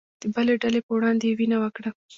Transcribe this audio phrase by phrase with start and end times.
[0.21, 1.89] د بلې ډلې په وړاندې يې وينه وکړه